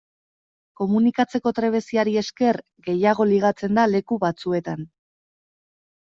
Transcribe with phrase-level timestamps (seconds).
[0.79, 2.57] Komunikatzeko trebeziari esker
[2.87, 4.89] gehiago ligatzen da leku batzuetan.